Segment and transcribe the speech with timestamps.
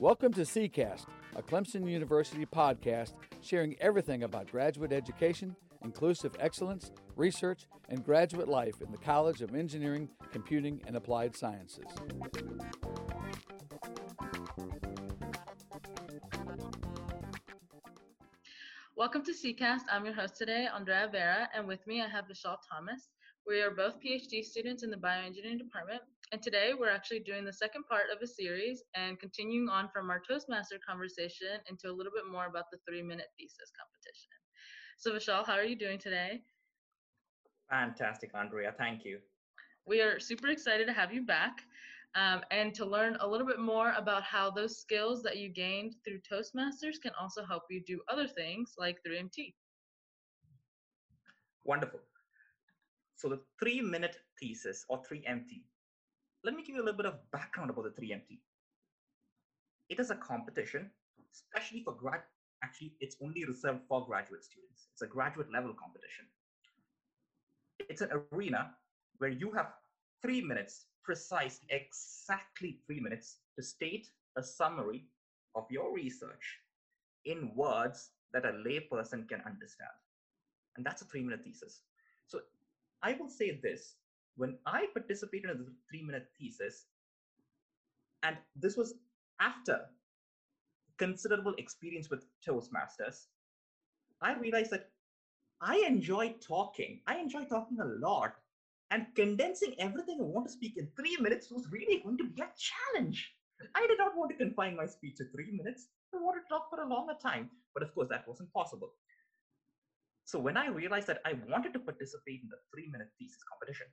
[0.00, 1.04] Welcome to CECAST,
[1.36, 8.80] a Clemson University podcast sharing everything about graduate education, inclusive excellence, research, and graduate life
[8.80, 11.84] in the College of Engineering, Computing, and Applied Sciences.
[18.96, 19.82] Welcome to CECAST.
[19.92, 23.10] I'm your host today, Andrea Vera, and with me I have Vishal Thomas.
[23.46, 26.00] We are both PhD students in the bioengineering department,
[26.32, 30.10] and today we're actually doing the second part of a series and continuing on from
[30.10, 34.30] our Toastmaster conversation into a little bit more about the three minute thesis competition.
[34.96, 36.42] So, Vishal, how are you doing today?
[37.68, 38.74] Fantastic, Andrea.
[38.78, 39.18] Thank you.
[39.86, 41.62] We are super excited to have you back
[42.14, 45.94] um, and to learn a little bit more about how those skills that you gained
[46.04, 49.54] through Toastmasters can also help you do other things like 3MT.
[51.64, 52.00] Wonderful.
[53.16, 55.62] So the three minute thesis or 3MT,
[56.44, 58.38] let me give you a little bit of background about the 3MT.
[59.88, 60.90] It is a competition,
[61.32, 62.22] especially for grad,
[62.62, 64.88] actually it's only reserved for graduate students.
[64.92, 66.26] It's a graduate level competition.
[67.78, 68.70] It's an arena
[69.18, 69.72] where you have
[70.22, 75.06] three minutes, precise, exactly three minutes to state a summary
[75.54, 76.60] of your research
[77.24, 79.90] in words that a layperson can understand.
[80.76, 81.80] And that's a three minute thesis.
[82.26, 82.40] So
[83.02, 83.96] I will say this
[84.36, 86.86] when I participated in the three minute thesis,
[88.22, 88.94] and this was
[89.40, 89.80] after
[90.98, 93.26] considerable experience with Toastmasters,
[94.20, 94.90] I realized that
[95.62, 97.00] I enjoy talking.
[97.06, 98.34] I enjoy talking a lot.
[98.90, 102.42] And condensing everything I want to speak in three minutes was really going to be
[102.42, 103.32] a challenge.
[103.74, 105.88] I did not want to confine my speech to three minutes.
[106.14, 107.50] I wanted to talk for a longer time.
[107.72, 108.92] But of course, that wasn't possible.
[110.24, 113.86] So when I realized that I wanted to participate in the three-minute thesis competition,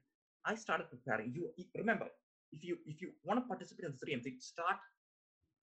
[0.47, 1.33] I started preparing.
[1.35, 2.07] You remember,
[2.51, 4.77] if you if you want to participate in the minute, start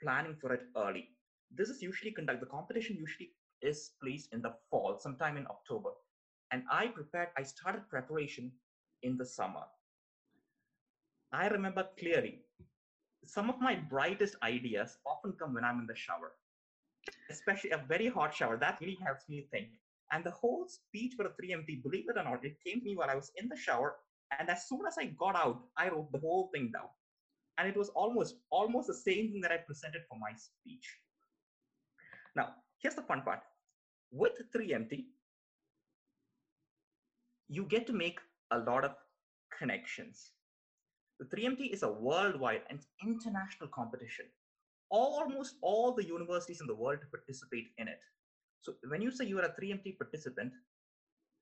[0.03, 1.09] planning for it early.
[1.51, 2.41] This is usually conduct.
[2.41, 3.31] The competition usually
[3.63, 5.91] is placed in the fall, sometime in October,
[6.51, 7.29] and I prepared.
[7.39, 8.53] I started preparation
[9.03, 9.65] in the summer.
[11.33, 12.41] I remember clearly.
[13.27, 16.33] Some of my brightest ideas often come when I'm in the shower,
[17.31, 18.59] especially a very hot shower.
[18.59, 19.69] That really helps me think
[20.13, 22.97] and the whole speech for a 3MT, believe it or not, it came to me
[22.97, 23.97] while I was in the shower.
[24.39, 26.89] And as soon as I got out, I wrote the whole thing down.
[27.59, 30.87] And it was almost almost the same thing that I presented for my speech.
[32.35, 33.41] Now, here's the fun part.
[34.11, 35.05] With 3MT,
[37.49, 38.19] you get to make
[38.51, 38.95] a lot of
[39.57, 40.31] connections.
[41.21, 44.27] The 3MT is a worldwide and international competition.
[44.91, 48.01] Almost all the universities in the world participate in it.
[48.61, 50.53] So when you say you are a 3MT participant,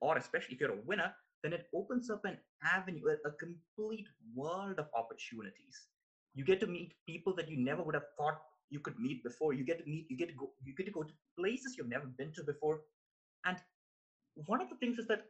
[0.01, 4.79] or especially if you're a winner, then it opens up an avenue, a, complete world
[4.79, 5.87] of opportunities.
[6.35, 9.53] You get to meet people that you never would have thought you could meet before.
[9.53, 11.89] You get to meet, you get to go, you get to go to places you've
[11.89, 12.81] never been to before.
[13.45, 13.59] And
[14.47, 15.27] one of the things is that,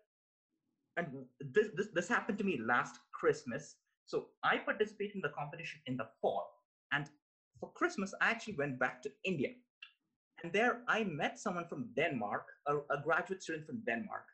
[0.96, 1.06] and
[1.40, 3.76] this this, this happened to me last Christmas.
[4.06, 6.46] So I participated in the competition in the fall,
[6.92, 7.08] and
[7.58, 9.50] for Christmas I actually went back to India
[10.42, 14.24] and there I met someone from Denmark, a, a graduate student from Denmark.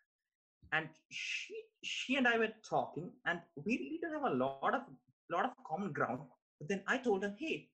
[0.73, 4.83] And she she and I were talking, and we really didn't have a lot of
[5.31, 6.21] lot of common ground.
[6.59, 7.69] But then I told her, hey,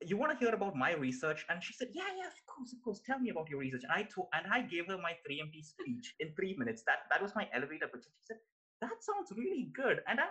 [0.00, 1.44] you want to hear about my research?
[1.48, 3.00] And she said, yeah, yeah, of course, of course.
[3.04, 3.82] Tell me about your research.
[3.84, 6.82] And I told, and I gave her my 3MT speech in three minutes.
[6.86, 8.04] That that was my elevator pitch.
[8.04, 8.38] She said,
[8.80, 10.00] that sounds really good.
[10.08, 10.24] And I,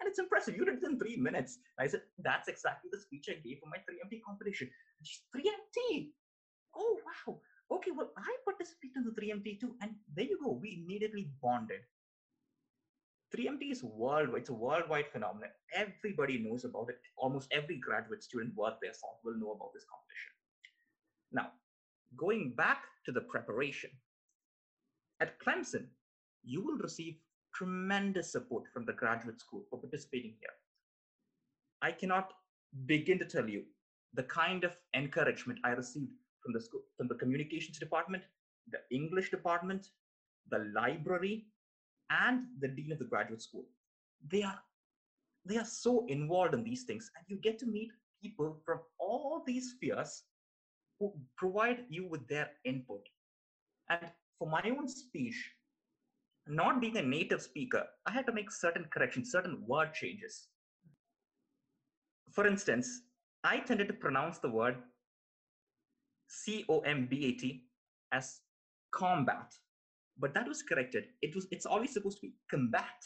[0.00, 0.56] and it's impressive.
[0.56, 1.58] You did it in three minutes.
[1.78, 4.70] I said, that's exactly the speech I gave for my 3MT competition.
[5.34, 6.10] 3MT,
[6.76, 7.40] oh wow
[7.70, 11.80] okay well i participated in the 3mt too and there you go we immediately bonded.
[13.36, 15.50] 3mt is worldwide it's a worldwide phenomenon.
[15.74, 17.00] Everybody knows about it.
[17.16, 20.32] Almost every graduate student worth their salt will know about this competition.
[21.32, 21.48] Now
[22.16, 23.90] going back to the preparation
[25.20, 25.86] at clemson
[26.44, 27.16] you will receive
[27.52, 30.56] tremendous support from the graduate school for participating here.
[31.82, 32.32] I cannot
[32.86, 33.64] begin to tell you
[34.14, 36.12] the kind of encouragement i received
[36.46, 38.22] from the school, from the communications department,
[38.70, 39.88] the English department,
[40.50, 41.46] the library,
[42.10, 43.64] and the dean of the graduate school.
[44.30, 44.60] They are
[45.44, 47.90] they are so involved in these things, and you get to meet
[48.22, 50.24] people from all these spheres
[50.98, 53.06] who provide you with their input.
[53.88, 55.36] And for my own speech,
[56.48, 60.48] not being a native speaker, I had to make certain corrections, certain word changes.
[62.32, 63.02] For instance,
[63.44, 64.76] I tended to pronounce the word
[66.28, 67.64] C O M B A T
[68.12, 68.40] as
[68.92, 69.52] combat,
[70.18, 71.04] but that was corrected.
[71.22, 73.04] It was it's always supposed to be combat,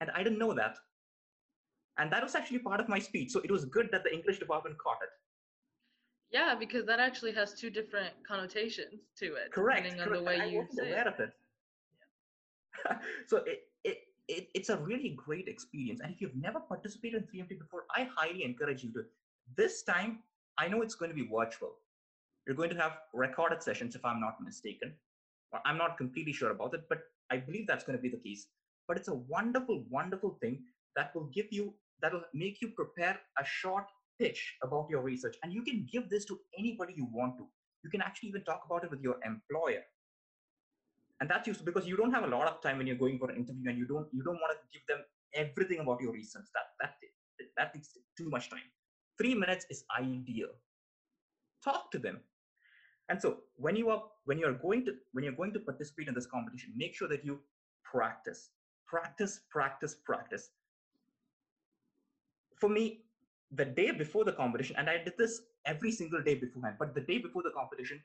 [0.00, 0.76] and I didn't know that.
[1.98, 4.38] And that was actually part of my speech, so it was good that the English
[4.38, 5.08] department caught it.
[6.30, 9.84] Yeah, because that actually has two different connotations to it, Correct.
[9.84, 11.14] depending on the way I you wasn't say aware it.
[11.14, 11.30] of it.
[13.26, 13.98] so it, it,
[14.28, 16.00] it, it's a really great experience.
[16.02, 19.04] And if you've never participated in 3MT before, I highly encourage you to.
[19.56, 20.18] This time,
[20.58, 21.76] I know it's going to be virtual.
[22.46, 24.94] You're going to have recorded sessions, if I'm not mistaken.
[25.64, 27.00] I'm not completely sure about it, but
[27.30, 28.46] I believe that's going to be the case.
[28.86, 30.62] But it's a wonderful, wonderful thing
[30.94, 33.86] that will give you, that will make you prepare a short
[34.20, 35.36] pitch about your research.
[35.42, 37.46] And you can give this to anybody you want to.
[37.82, 39.82] You can actually even talk about it with your employer
[41.20, 43.30] and that's useful because you don't have a lot of time when you're going for
[43.30, 45.04] an interview and you don't you don't want to give them
[45.34, 46.94] everything about your research that that
[47.56, 48.68] that takes too much time
[49.18, 50.48] three minutes is ideal
[51.64, 52.20] talk to them
[53.08, 56.14] and so when you are when you're going to when you're going to participate in
[56.14, 57.38] this competition make sure that you
[57.84, 58.50] practice
[58.86, 60.50] practice practice practice
[62.56, 63.00] for me
[63.52, 67.00] the day before the competition and i did this every single day beforehand but the
[67.00, 68.00] day before the competition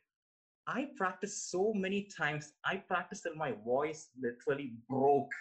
[0.67, 2.53] I practiced so many times.
[2.63, 5.31] I practiced till my voice literally broke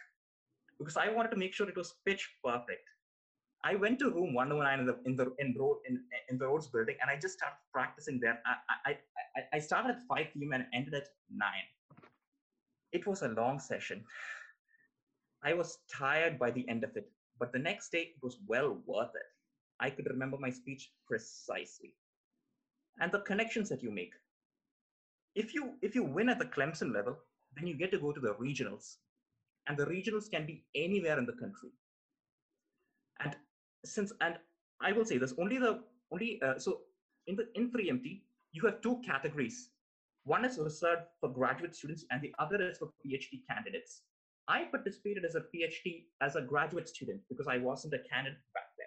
[0.79, 2.89] because I wanted to make sure it was pitch perfect.
[3.63, 5.55] I went to room 109 in the in the in,
[5.87, 8.41] in, in the Rhodes building and I just started practicing there.
[8.47, 8.99] I, I,
[9.53, 10.53] I, started at 5 p.m.
[10.53, 11.49] and ended at 9.
[12.93, 14.05] It was a long session.
[15.43, 18.79] I was tired by the end of it, but the next day it was well
[18.87, 19.29] worth it.
[19.81, 21.95] I could remember my speech precisely.
[23.01, 24.13] And the connections that you make,
[25.35, 27.17] if you if you win at the Clemson level,
[27.57, 28.97] then you get to go to the regionals,
[29.67, 31.71] and the regionals can be anywhere in the country.
[33.21, 33.37] And
[33.85, 34.37] since and
[34.83, 36.81] I will say this only the only uh, so
[37.27, 38.21] in the in 3MT
[38.53, 39.71] you have two categories.
[40.25, 44.03] One is reserved for graduate students, and the other is for PhD candidates.
[44.49, 48.71] I participated as a PhD as a graduate student because I wasn't a candidate back
[48.77, 48.87] then.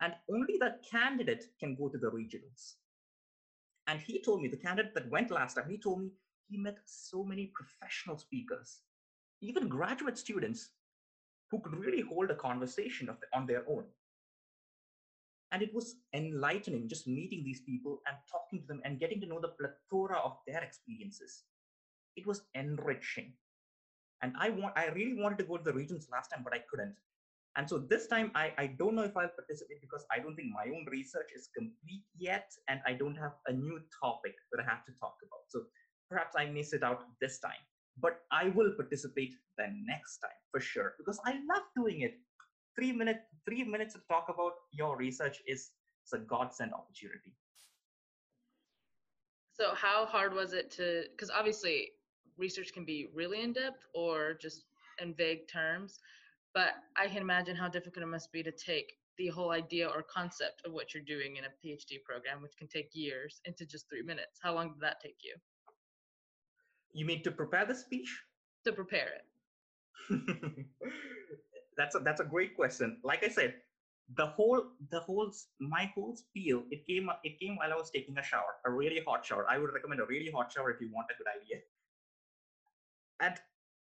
[0.00, 2.74] And only the candidate can go to the regionals.
[3.88, 6.10] And he told me, the candidate that went last time, he told me
[6.48, 8.80] he met so many professional speakers,
[9.40, 10.70] even graduate students
[11.50, 13.84] who could really hold a conversation the, on their own.
[15.52, 19.26] And it was enlightening just meeting these people and talking to them and getting to
[19.26, 21.44] know the plethora of their experiences.
[22.16, 23.34] It was enriching.
[24.22, 26.62] And I want I really wanted to go to the regions last time, but I
[26.70, 26.96] couldn't.
[27.56, 30.52] And so this time, I, I don't know if I'll participate because I don't think
[30.52, 34.68] my own research is complete yet, and I don't have a new topic that I
[34.68, 35.48] have to talk about.
[35.48, 35.62] So
[36.10, 37.64] perhaps I miss it out this time,
[37.98, 42.20] but I will participate the next time for sure because I love doing it.
[42.76, 45.70] Three minute, three minutes to talk about your research is
[46.04, 47.34] it's a godsend opportunity.
[49.54, 51.04] So how hard was it to?
[51.10, 51.92] Because obviously,
[52.36, 54.66] research can be really in depth or just
[55.00, 55.98] in vague terms
[56.56, 60.02] but I can imagine how difficult it must be to take the whole idea or
[60.02, 63.90] concept of what you're doing in a PhD program, which can take years, into just
[63.90, 64.40] three minutes.
[64.42, 65.34] How long did that take you?
[66.94, 68.08] You mean to prepare the speech?
[68.64, 69.26] To prepare it.
[71.76, 72.98] that's a that's a great question.
[73.04, 73.54] Like I said,
[74.16, 78.16] the whole the whole my whole spiel it came it came while I was taking
[78.18, 79.46] a shower, a really hot shower.
[79.48, 81.62] I would recommend a really hot shower if you want a good idea.
[83.20, 83.34] And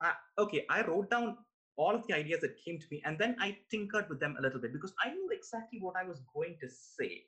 [0.00, 1.38] uh, okay, I wrote down
[1.78, 4.42] all of the ideas that came to me and then i tinkered with them a
[4.42, 7.22] little bit because i knew exactly what i was going to say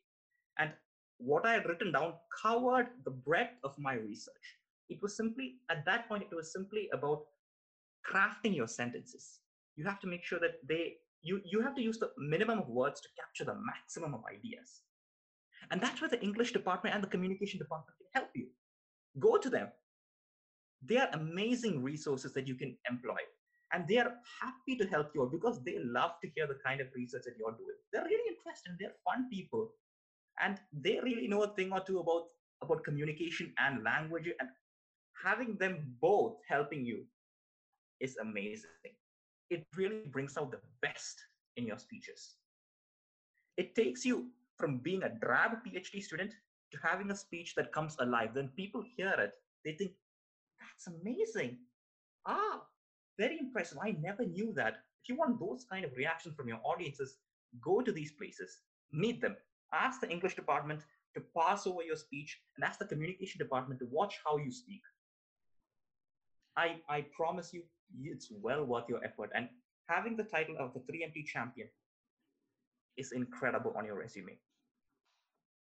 [0.58, 0.72] and
[1.18, 4.56] what i had written down covered the breadth of my research
[4.88, 7.22] it was simply at that point it was simply about
[8.10, 9.38] crafting your sentences
[9.76, 12.68] you have to make sure that they you you have to use the minimum of
[12.68, 14.82] words to capture the maximum of ideas
[15.70, 18.46] and that's where the english department and the communication department can help you
[19.18, 19.68] go to them
[20.82, 23.20] they are amazing resources that you can employ
[23.72, 26.80] and they are happy to help you out because they love to hear the kind
[26.80, 27.76] of research that you're doing.
[27.92, 28.72] They're really interested.
[28.78, 29.70] They're fun people,
[30.42, 32.24] and they really know a thing or two about
[32.62, 34.28] about communication and language.
[34.40, 34.48] And
[35.24, 37.04] having them both helping you
[38.00, 38.94] is amazing.
[39.50, 41.20] It really brings out the best
[41.56, 42.36] in your speeches.
[43.56, 44.28] It takes you
[44.58, 46.32] from being a drab PhD student
[46.72, 48.30] to having a speech that comes alive.
[48.34, 49.32] Then people hear it,
[49.64, 49.92] they think,
[50.60, 51.58] that's amazing.
[52.26, 52.62] Ah,
[53.18, 53.78] very impressive.
[53.82, 54.74] I never knew that.
[55.02, 57.16] If you want those kind of reactions from your audiences,
[57.60, 58.60] go to these places,
[58.92, 59.36] meet them,
[59.72, 60.82] ask the English department
[61.14, 64.82] to pass over your speech, and ask the communication department to watch how you speak.
[66.60, 67.62] I, I promise you,
[68.02, 69.30] it's well worth your effort.
[69.34, 69.48] And
[69.88, 71.68] having the title of the 3MT champion
[72.98, 74.36] is incredible on your resume.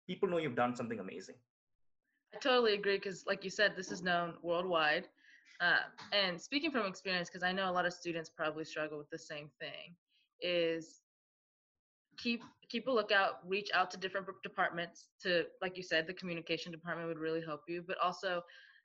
[0.07, 1.35] People know you've done something amazing.
[2.35, 5.07] I totally agree because, like you said, this is known worldwide.
[5.61, 9.09] Uh, and speaking from experience, because I know a lot of students probably struggle with
[9.09, 9.95] the same thing,
[10.41, 10.99] is
[12.17, 16.71] keep keep a lookout reach out to different departments to like you said the communication
[16.71, 18.43] department would really help you but also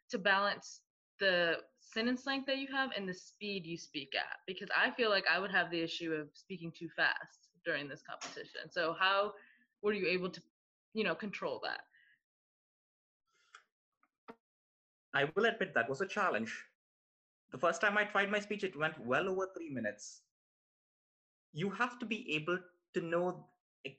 [0.09, 0.81] to balance
[1.21, 5.09] the sentence length that you have and the speed you speak at because i feel
[5.11, 8.71] like i would have the issue of speaking too fast during this competition.
[8.71, 9.33] So how
[9.83, 10.41] were you able to
[10.95, 11.81] you know control that?
[15.15, 16.53] I will admit that was a challenge.
[17.53, 20.23] The first time i tried my speech it went well over 3 minutes.
[21.53, 22.59] You have to be able
[22.95, 23.47] to know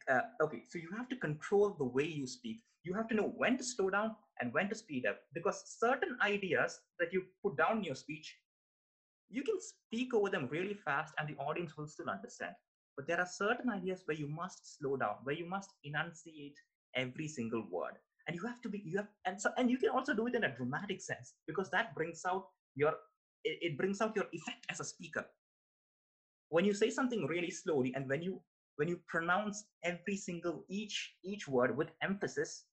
[0.10, 2.62] uh, okay so you have to control the way you speak.
[2.84, 6.18] You have to know when to slow down and when to speed up because certain
[6.22, 8.38] ideas that you put down in your speech
[9.30, 12.54] you can speak over them really fast and the audience will still understand.
[12.98, 16.58] But there are certain ideas where you must slow down where you must enunciate
[16.96, 17.94] every single word.
[18.28, 20.36] And you have to be you have and so and you can also do it
[20.36, 22.94] in a dramatic sense because that brings out your
[23.44, 25.26] it, it brings out your effect as a speaker.
[26.50, 28.42] When you say something really slowly and when you
[28.80, 32.64] when you pronounce every single each each word with emphasis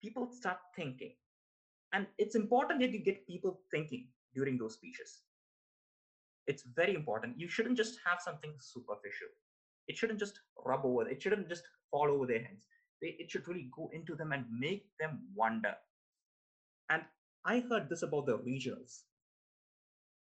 [0.00, 1.12] people start thinking.
[1.92, 5.22] And it's important that you get people thinking during those speeches.
[6.46, 7.40] It's very important.
[7.40, 9.26] You shouldn't just have something superficial.
[9.88, 12.66] It shouldn't just rub over it shouldn't just fall over their heads.
[13.00, 15.74] It should really go into them and make them wonder.
[16.90, 17.02] And
[17.44, 19.02] i heard this about the regionals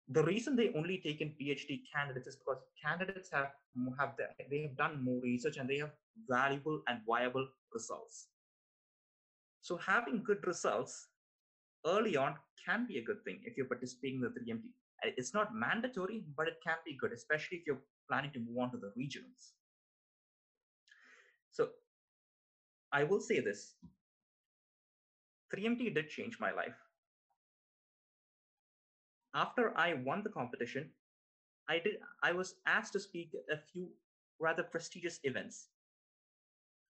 [0.09, 3.49] the reason they only take in PhD candidates is because candidates have
[3.99, 4.13] have
[4.49, 5.91] they have done more research and they have
[6.29, 8.27] valuable and viable results.
[9.61, 11.07] So having good results
[11.85, 14.61] early on can be a good thing if you're participating in the 3MT.
[15.03, 18.57] Uh, it's not mandatory, but it can be good, especially if you're planning to move
[18.59, 19.53] on to the regionals.
[21.51, 21.69] So
[22.91, 23.73] I will say this
[25.53, 26.75] 3MT did change my life
[29.35, 30.89] after I won the competition,
[31.69, 33.89] I did I was asked to speak at a few
[34.39, 35.67] rather prestigious events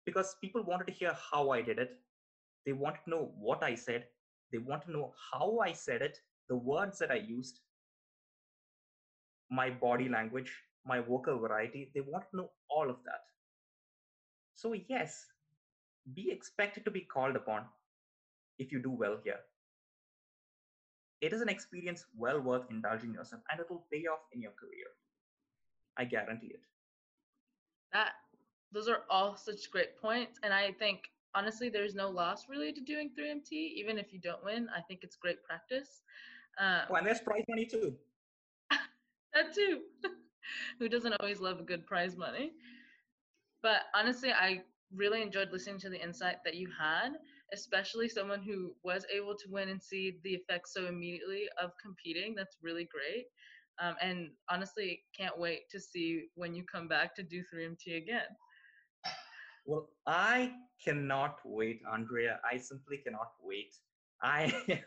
[0.05, 1.97] because people wanted to hear how I did it.
[2.65, 4.05] They wanted to know what I said.
[4.51, 7.59] They want to know how I said it, the words that I used,
[9.49, 10.51] my body language,
[10.85, 11.91] my vocal variety.
[11.93, 13.21] They want to know all of that.
[14.53, 15.25] So, yes,
[16.13, 17.63] be expected to be called upon
[18.59, 19.39] if you do well here
[21.21, 24.51] it is an experience well worth indulging yourself and it will pay off in your
[24.51, 24.87] career.
[25.97, 26.61] I guarantee it.
[27.93, 28.11] That
[28.71, 30.39] those are all such great points.
[30.43, 34.43] And I think honestly there's no loss really to doing 3MT, even if you don't
[34.43, 34.67] win.
[34.75, 36.01] I think it's great practice.
[36.59, 37.95] Um, oh, and there's prize money too.
[39.33, 39.81] that too.
[40.79, 42.51] Who doesn't always love a good prize money?
[43.63, 44.61] But honestly, I
[44.93, 47.13] really enjoyed listening to the insight that you had
[47.53, 52.35] especially someone who was able to win and see the effects so immediately of competing.
[52.35, 53.25] That's really great.
[53.81, 58.27] Um, and honestly, can't wait to see when you come back to do 3MT again.
[59.65, 62.39] Well, I cannot wait, Andrea.
[62.49, 63.73] I simply cannot wait.
[64.21, 64.53] I,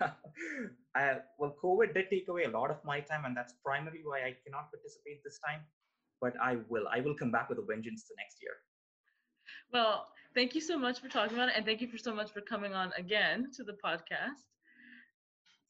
[0.95, 4.21] I, well, COVID did take away a lot of my time, and that's primarily why
[4.21, 5.61] I cannot participate this time.
[6.21, 6.87] But I will.
[6.93, 8.55] I will come back with a vengeance the next year.
[9.73, 12.33] Well, thank you so much for talking about it, and thank you for so much
[12.33, 14.45] for coming on again to the podcast.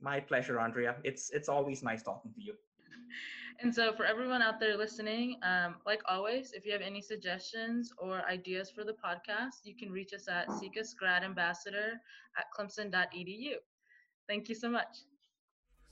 [0.00, 0.97] My pleasure, Andrea.
[1.04, 2.54] It's it's always nice talking to you.
[3.61, 7.92] And so, for everyone out there listening, um, like always, if you have any suggestions
[7.99, 12.00] or ideas for the podcast, you can reach us at SECAS Grad Ambassador
[12.38, 13.54] at clemson.edu.
[14.28, 15.04] Thank you so much.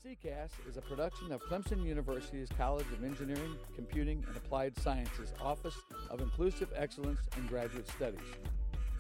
[0.07, 5.75] CCAS is a production of Clemson University's College of Engineering, Computing, and Applied Sciences Office
[6.11, 8.21] of Inclusive Excellence in Graduate Studies.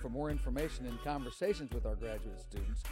[0.02, 2.82] For more information and conversations with our graduate students,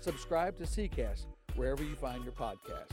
[0.00, 1.24] subscribe to CCAS
[1.54, 2.90] wherever you find your podcast.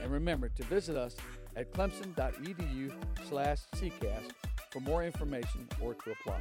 [0.00, 1.16] And remember to visit us
[1.56, 2.92] at clemson.edu
[3.28, 4.30] slash CCAS
[4.70, 6.40] for more information or to apply.